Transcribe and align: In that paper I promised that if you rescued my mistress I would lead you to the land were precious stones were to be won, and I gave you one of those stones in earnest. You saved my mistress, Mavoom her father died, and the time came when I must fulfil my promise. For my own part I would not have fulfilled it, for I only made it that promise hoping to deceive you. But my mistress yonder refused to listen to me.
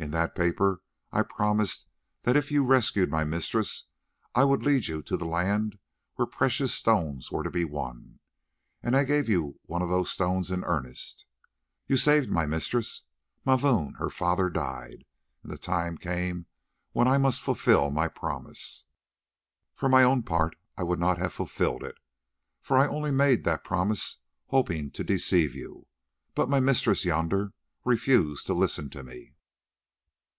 In 0.00 0.12
that 0.12 0.36
paper 0.36 0.80
I 1.10 1.22
promised 1.22 1.88
that 2.22 2.36
if 2.36 2.52
you 2.52 2.64
rescued 2.64 3.10
my 3.10 3.24
mistress 3.24 3.86
I 4.32 4.44
would 4.44 4.62
lead 4.62 4.86
you 4.86 5.02
to 5.02 5.16
the 5.16 5.24
land 5.26 5.76
were 6.16 6.24
precious 6.24 6.72
stones 6.72 7.32
were 7.32 7.42
to 7.42 7.50
be 7.50 7.64
won, 7.64 8.20
and 8.80 8.96
I 8.96 9.02
gave 9.02 9.28
you 9.28 9.58
one 9.64 9.82
of 9.82 9.88
those 9.88 10.12
stones 10.12 10.52
in 10.52 10.62
earnest. 10.62 11.24
You 11.88 11.96
saved 11.96 12.30
my 12.30 12.46
mistress, 12.46 13.06
Mavoom 13.44 13.94
her 13.96 14.08
father 14.08 14.48
died, 14.48 15.04
and 15.42 15.52
the 15.52 15.58
time 15.58 15.98
came 15.98 16.46
when 16.92 17.08
I 17.08 17.18
must 17.18 17.40
fulfil 17.42 17.90
my 17.90 18.06
promise. 18.06 18.84
For 19.74 19.88
my 19.88 20.04
own 20.04 20.22
part 20.22 20.54
I 20.76 20.84
would 20.84 21.00
not 21.00 21.18
have 21.18 21.32
fulfilled 21.32 21.82
it, 21.82 21.98
for 22.60 22.76
I 22.76 22.86
only 22.86 23.10
made 23.10 23.40
it 23.40 23.44
that 23.46 23.64
promise 23.64 24.18
hoping 24.46 24.92
to 24.92 25.02
deceive 25.02 25.56
you. 25.56 25.88
But 26.36 26.48
my 26.48 26.60
mistress 26.60 27.04
yonder 27.04 27.52
refused 27.84 28.46
to 28.46 28.54
listen 28.54 28.90
to 28.90 29.02
me. 29.02 29.34